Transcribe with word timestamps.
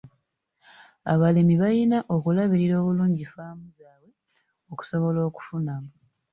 Abalimi 1.13 1.55
balina 1.61 1.97
okulabirira 2.15 2.75
obulungi 2.81 3.25
ffaamu 3.27 3.65
zaabwe 3.77 4.09
okusobola 4.71 5.19
okufunamu. 5.29 5.91